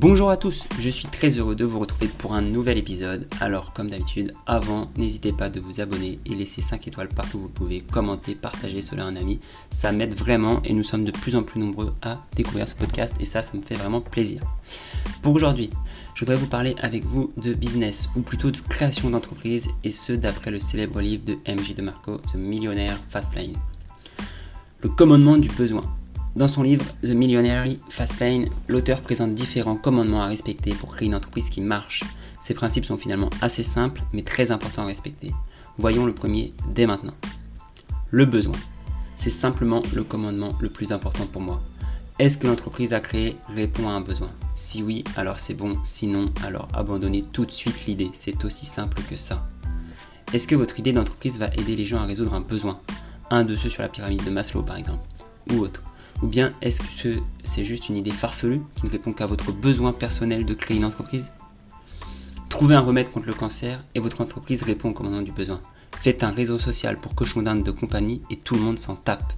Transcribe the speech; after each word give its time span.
Bonjour 0.00 0.30
à 0.30 0.38
tous, 0.38 0.66
je 0.78 0.88
suis 0.88 1.08
très 1.08 1.36
heureux 1.36 1.54
de 1.54 1.66
vous 1.66 1.78
retrouver 1.78 2.06
pour 2.06 2.32
un 2.32 2.40
nouvel 2.40 2.78
épisode. 2.78 3.28
Alors 3.38 3.74
comme 3.74 3.90
d'habitude, 3.90 4.32
avant, 4.46 4.90
n'hésitez 4.96 5.30
pas 5.30 5.50
de 5.50 5.60
vous 5.60 5.82
abonner 5.82 6.18
et 6.24 6.34
laisser 6.34 6.62
5 6.62 6.88
étoiles 6.88 7.08
partout 7.08 7.36
où 7.36 7.40
vous 7.42 7.48
pouvez, 7.48 7.82
commenter, 7.82 8.34
partager 8.34 8.80
cela 8.80 9.04
à 9.04 9.08
un 9.08 9.16
ami. 9.16 9.40
Ça 9.68 9.92
m'aide 9.92 10.16
vraiment 10.16 10.62
et 10.64 10.72
nous 10.72 10.84
sommes 10.84 11.04
de 11.04 11.10
plus 11.10 11.36
en 11.36 11.42
plus 11.42 11.60
nombreux 11.60 11.92
à 12.00 12.16
découvrir 12.34 12.66
ce 12.66 12.74
podcast 12.76 13.14
et 13.20 13.26
ça, 13.26 13.42
ça 13.42 13.54
me 13.54 13.60
fait 13.60 13.74
vraiment 13.74 14.00
plaisir. 14.00 14.40
Pour 15.20 15.34
aujourd'hui, 15.34 15.68
je 16.14 16.20
voudrais 16.20 16.36
vous 16.36 16.46
parler 16.46 16.76
avec 16.80 17.04
vous 17.04 17.30
de 17.36 17.52
business 17.52 18.08
ou 18.16 18.22
plutôt 18.22 18.50
de 18.50 18.58
création 18.58 19.10
d'entreprise 19.10 19.68
et 19.84 19.90
ce 19.90 20.14
d'après 20.14 20.50
le 20.50 20.60
célèbre 20.60 21.02
livre 21.02 21.26
de 21.26 21.36
MJ 21.46 21.74
de 21.74 21.82
Marco, 21.82 22.16
The 22.32 22.36
Millionaire 22.36 22.98
Fastlane. 23.10 23.52
Le 24.82 24.88
commandement 24.88 25.36
du 25.36 25.50
besoin. 25.50 25.82
Dans 26.36 26.46
son 26.46 26.62
livre 26.62 26.84
The 27.02 27.10
Millionaire 27.10 27.66
Fastlane, 27.88 28.48
l'auteur 28.68 29.02
présente 29.02 29.34
différents 29.34 29.74
commandements 29.74 30.22
à 30.22 30.26
respecter 30.26 30.72
pour 30.72 30.94
créer 30.94 31.08
une 31.08 31.16
entreprise 31.16 31.50
qui 31.50 31.60
marche. 31.60 32.04
Ces 32.38 32.54
principes 32.54 32.84
sont 32.84 32.96
finalement 32.96 33.30
assez 33.40 33.64
simples 33.64 34.00
mais 34.12 34.22
très 34.22 34.52
importants 34.52 34.82
à 34.82 34.86
respecter. 34.86 35.32
Voyons 35.76 36.06
le 36.06 36.14
premier 36.14 36.54
dès 36.72 36.86
maintenant. 36.86 37.14
Le 38.10 38.26
besoin. 38.26 38.54
C'est 39.16 39.28
simplement 39.28 39.82
le 39.92 40.04
commandement 40.04 40.54
le 40.60 40.70
plus 40.70 40.92
important 40.92 41.26
pour 41.26 41.42
moi. 41.42 41.60
Est-ce 42.20 42.38
que 42.38 42.46
l'entreprise 42.46 42.94
à 42.94 43.00
créer 43.00 43.36
répond 43.48 43.88
à 43.88 43.92
un 43.92 44.00
besoin? 44.00 44.30
Si 44.54 44.84
oui, 44.84 45.02
alors 45.16 45.40
c'est 45.40 45.54
bon, 45.54 45.78
sinon, 45.82 46.30
alors 46.44 46.68
abandonnez 46.74 47.24
tout 47.32 47.44
de 47.44 47.50
suite 47.50 47.86
l'idée, 47.86 48.10
c'est 48.12 48.44
aussi 48.44 48.66
simple 48.66 49.02
que 49.10 49.16
ça. 49.16 49.48
Est-ce 50.32 50.46
que 50.46 50.54
votre 50.54 50.78
idée 50.78 50.92
d'entreprise 50.92 51.40
va 51.40 51.48
aider 51.48 51.74
les 51.74 51.84
gens 51.84 52.00
à 52.00 52.06
résoudre 52.06 52.34
un 52.34 52.40
besoin? 52.40 52.78
Un 53.30 53.44
de 53.44 53.56
ceux 53.56 53.68
sur 53.68 53.82
la 53.82 53.88
pyramide 53.88 54.24
de 54.24 54.30
Maslow 54.30 54.62
par 54.62 54.76
exemple, 54.76 55.02
ou 55.50 55.58
autre 55.58 55.82
ou 56.22 56.26
bien 56.26 56.52
est-ce 56.60 56.82
que 56.82 57.20
c'est 57.44 57.64
juste 57.64 57.88
une 57.88 57.96
idée 57.96 58.10
farfelue 58.10 58.62
qui 58.74 58.86
ne 58.86 58.90
répond 58.90 59.12
qu'à 59.12 59.26
votre 59.26 59.52
besoin 59.52 59.92
personnel 59.92 60.44
de 60.44 60.54
créer 60.54 60.76
une 60.76 60.84
entreprise? 60.84 61.32
Trouvez 62.48 62.74
un 62.74 62.80
remède 62.80 63.10
contre 63.10 63.26
le 63.26 63.34
cancer 63.34 63.84
et 63.94 64.00
votre 64.00 64.20
entreprise 64.20 64.62
répond 64.62 64.90
au 64.90 64.92
commandement 64.92 65.22
du 65.22 65.32
besoin. 65.32 65.60
Faites 65.96 66.24
un 66.24 66.30
réseau 66.30 66.58
social 66.58 66.98
pour 67.00 67.14
cochon 67.14 67.42
d'Inde 67.42 67.62
de 67.62 67.70
compagnie 67.70 68.20
et 68.30 68.36
tout 68.36 68.54
le 68.54 68.60
monde 68.60 68.78
s'en 68.78 68.96
tape. 68.96 69.32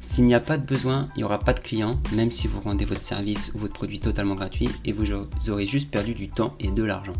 S'il 0.00 0.24
n'y 0.24 0.34
a 0.34 0.40
pas 0.40 0.58
de 0.58 0.66
besoin, 0.66 1.08
il 1.14 1.18
n'y 1.18 1.24
aura 1.24 1.38
pas 1.38 1.52
de 1.52 1.60
clients, 1.60 2.00
même 2.12 2.30
si 2.30 2.46
vous 2.46 2.60
rendez 2.60 2.84
votre 2.84 3.00
service 3.00 3.52
ou 3.54 3.58
votre 3.58 3.74
produit 3.74 4.00
totalement 4.00 4.34
gratuit 4.34 4.70
et 4.84 4.92
vous 4.92 5.12
aurez 5.48 5.66
juste 5.66 5.90
perdu 5.90 6.14
du 6.14 6.28
temps 6.28 6.54
et 6.58 6.70
de 6.70 6.82
l'argent. 6.82 7.14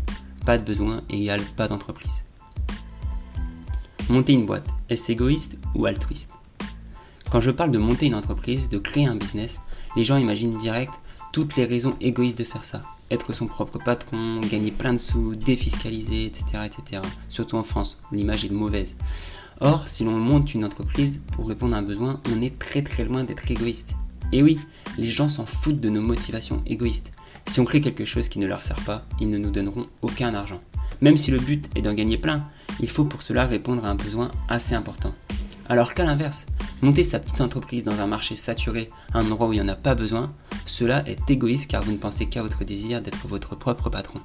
Pas 0.45 0.57
de 0.57 0.63
besoin 0.63 1.03
égale 1.09 1.41
pas 1.55 1.67
d'entreprise. 1.67 2.25
Monter 4.09 4.33
une 4.33 4.45
boîte, 4.45 4.67
est-ce 4.89 5.11
égoïste 5.11 5.57
ou 5.75 5.85
altruiste? 5.85 6.31
Quand 7.31 7.39
je 7.39 7.49
parle 7.49 7.71
de 7.71 7.77
monter 7.77 8.07
une 8.07 8.15
entreprise, 8.15 8.67
de 8.67 8.77
créer 8.77 9.05
un 9.05 9.15
business, 9.15 9.61
les 9.95 10.03
gens 10.03 10.17
imaginent 10.17 10.57
direct 10.57 10.93
toutes 11.31 11.55
les 11.55 11.63
raisons 11.63 11.95
égoïstes 12.01 12.37
de 12.37 12.43
faire 12.43 12.65
ça. 12.65 12.83
Être 13.09 13.31
son 13.31 13.47
propre 13.47 13.79
patron, 13.79 14.41
gagner 14.41 14.71
plein 14.71 14.91
de 14.91 14.97
sous, 14.97 15.33
défiscaliser, 15.35 16.25
etc. 16.25 16.43
etc. 16.65 17.01
Surtout 17.29 17.55
en 17.55 17.63
France, 17.63 18.01
où 18.11 18.15
l'image 18.15 18.43
est 18.43 18.51
mauvaise. 18.51 18.97
Or, 19.61 19.87
si 19.87 20.03
l'on 20.03 20.17
monte 20.17 20.53
une 20.53 20.65
entreprise 20.65 21.21
pour 21.31 21.47
répondre 21.47 21.73
à 21.73 21.77
un 21.77 21.83
besoin, 21.83 22.19
on 22.33 22.41
est 22.41 22.59
très 22.59 22.81
très 22.81 23.05
loin 23.05 23.23
d'être 23.23 23.49
égoïste. 23.49 23.95
Et 24.33 24.43
oui, 24.43 24.59
les 24.97 25.09
gens 25.09 25.29
s'en 25.29 25.45
foutent 25.45 25.79
de 25.79 25.89
nos 25.89 26.01
motivations 26.01 26.61
égoïstes. 26.67 27.13
Si 27.45 27.61
on 27.61 27.65
crée 27.65 27.79
quelque 27.79 28.05
chose 28.05 28.27
qui 28.27 28.39
ne 28.39 28.47
leur 28.47 28.61
sert 28.61 28.81
pas, 28.81 29.05
ils 29.21 29.29
ne 29.29 29.37
nous 29.37 29.51
donneront 29.51 29.87
aucun 30.01 30.33
argent. 30.33 30.61
Même 30.99 31.17
si 31.17 31.31
le 31.31 31.39
but 31.39 31.69
est 31.75 31.81
d'en 31.81 31.93
gagner 31.93 32.17
plein, 32.17 32.45
il 32.81 32.89
faut 32.89 33.05
pour 33.05 33.21
cela 33.21 33.45
répondre 33.45 33.85
à 33.85 33.89
un 33.89 33.95
besoin 33.95 34.31
assez 34.49 34.75
important. 34.75 35.13
Alors 35.69 35.93
qu'à 35.93 36.03
l'inverse, 36.03 36.47
monter 36.81 37.03
sa 37.03 37.19
petite 37.19 37.41
entreprise 37.41 37.83
dans 37.83 37.99
un 37.99 38.07
marché 38.07 38.35
saturé, 38.35 38.89
un 39.13 39.25
endroit 39.25 39.47
où 39.47 39.53
il 39.53 39.57
n'y 39.57 39.61
en 39.61 39.67
a 39.67 39.75
pas 39.75 39.95
besoin, 39.95 40.33
cela 40.65 41.07
est 41.07 41.29
égoïste 41.29 41.69
car 41.69 41.83
vous 41.83 41.91
ne 41.91 41.97
pensez 41.97 42.27
qu'à 42.27 42.41
votre 42.41 42.63
désir 42.63 43.01
d'être 43.01 43.27
votre 43.27 43.55
propre 43.55 43.89
patron. 43.89 44.19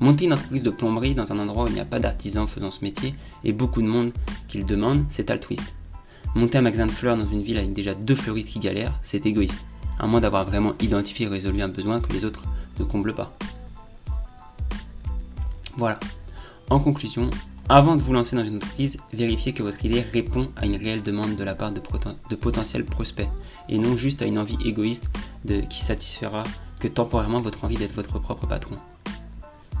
Monter 0.00 0.24
une 0.24 0.32
entreprise 0.32 0.62
de 0.62 0.70
plomberie 0.70 1.14
dans 1.14 1.32
un 1.32 1.38
endroit 1.38 1.64
où 1.64 1.68
il 1.68 1.74
n'y 1.74 1.80
a 1.80 1.84
pas 1.84 2.00
d'artisans 2.00 2.46
faisant 2.46 2.70
ce 2.70 2.82
métier 2.82 3.14
et 3.44 3.52
beaucoup 3.52 3.82
de 3.82 3.86
monde 3.86 4.12
qui 4.48 4.58
le 4.58 4.64
demande, 4.64 5.04
c'est 5.08 5.30
altruiste. 5.30 5.74
Monter 6.34 6.58
un 6.58 6.62
magasin 6.62 6.86
de 6.86 6.90
fleurs 6.90 7.16
dans 7.16 7.28
une 7.28 7.42
ville 7.42 7.58
avec 7.58 7.72
déjà 7.72 7.94
deux 7.94 8.16
fleuristes 8.16 8.50
qui 8.50 8.58
galèrent, 8.58 8.98
c'est 9.02 9.24
égoïste, 9.24 9.64
à 9.98 10.06
moins 10.06 10.20
d'avoir 10.20 10.44
vraiment 10.44 10.74
identifié 10.80 11.26
et 11.26 11.28
résolu 11.28 11.62
un 11.62 11.68
besoin 11.68 12.00
que 12.00 12.12
les 12.12 12.24
autres 12.24 12.44
ne 12.80 12.84
comblent 12.84 13.14
pas. 13.14 13.36
Voilà. 15.76 16.00
En 16.70 16.80
conclusion, 16.80 17.30
avant 17.68 17.96
de 17.96 18.02
vous 18.02 18.12
lancer 18.12 18.36
dans 18.36 18.44
une 18.44 18.56
entreprise, 18.56 18.98
vérifiez 19.14 19.54
que 19.54 19.62
votre 19.62 19.82
idée 19.86 20.02
répond 20.02 20.50
à 20.56 20.66
une 20.66 20.76
réelle 20.76 21.02
demande 21.02 21.34
de 21.34 21.44
la 21.44 21.54
part 21.54 21.72
de, 21.72 21.80
potentiels 22.36 22.84
prospects 22.84 23.28
et 23.70 23.78
non 23.78 23.96
juste 23.96 24.20
à 24.20 24.26
une 24.26 24.38
envie 24.38 24.58
égoïste 24.64 25.10
qui 25.70 25.82
satisfera 25.82 26.44
que 26.78 26.88
temporairement 26.88 27.40
votre 27.40 27.64
envie 27.64 27.78
d'être 27.78 27.94
votre 27.94 28.18
propre 28.18 28.46
patron. 28.46 28.76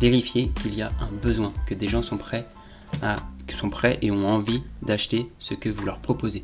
Vérifiez 0.00 0.48
qu'il 0.48 0.74
y 0.74 0.80
a 0.80 0.92
un 1.00 1.12
besoin, 1.22 1.52
que 1.66 1.74
des 1.74 1.88
gens 1.88 2.00
sont 2.00 2.16
prêts 2.16 2.46
et 4.00 4.10
ont 4.10 4.28
envie 4.28 4.62
d'acheter 4.82 5.30
ce 5.38 5.52
que 5.52 5.68
vous 5.68 5.84
leur 5.84 5.98
proposez. 5.98 6.42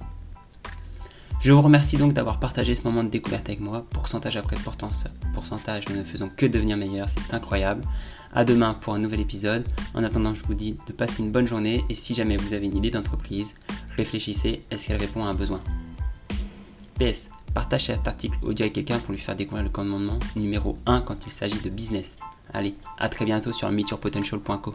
Je 1.40 1.52
vous 1.52 1.62
remercie 1.62 1.96
donc 1.96 2.12
d'avoir 2.12 2.38
partagé 2.38 2.74
ce 2.74 2.82
moment 2.82 3.02
de 3.02 3.08
découverte 3.08 3.48
avec 3.48 3.60
moi, 3.60 3.86
pourcentage 3.88 4.36
après 4.36 4.58
pourcentage, 5.32 5.88
nous 5.88 5.96
ne 5.96 6.04
faisons 6.04 6.28
que 6.28 6.44
devenir 6.44 6.76
meilleurs, 6.76 7.08
c'est 7.08 7.32
incroyable. 7.32 7.82
A 8.34 8.44
demain 8.44 8.74
pour 8.74 8.92
un 8.92 8.98
nouvel 8.98 9.20
épisode. 9.20 9.64
En 9.94 10.04
attendant, 10.04 10.34
je 10.34 10.42
vous 10.42 10.52
dis 10.52 10.76
de 10.86 10.92
passer 10.92 11.22
une 11.22 11.32
bonne 11.32 11.46
journée 11.46 11.82
et 11.88 11.94
si 11.94 12.14
jamais 12.14 12.36
vous 12.36 12.52
avez 12.52 12.66
une 12.66 12.76
idée 12.76 12.90
d'entreprise, 12.90 13.54
réfléchissez, 13.96 14.64
est-ce 14.70 14.88
qu'elle 14.88 15.00
répond 15.00 15.24
à 15.24 15.28
un 15.28 15.34
besoin? 15.34 15.60
PS, 16.98 17.30
partage 17.54 17.86
cet 17.86 18.06
article 18.06 18.36
audio 18.42 18.64
avec 18.64 18.74
quelqu'un 18.74 18.98
pour 18.98 19.12
lui 19.12 19.18
faire 19.18 19.34
découvrir 19.34 19.64
le 19.64 19.70
commandement 19.70 20.18
numéro 20.36 20.76
1 20.84 21.00
quand 21.00 21.24
il 21.24 21.32
s'agit 21.32 21.60
de 21.62 21.70
business. 21.70 22.16
Allez, 22.52 22.74
à 22.98 23.08
très 23.08 23.24
bientôt 23.24 23.54
sur 23.54 23.70
meetyourpotential.co. 23.70 24.74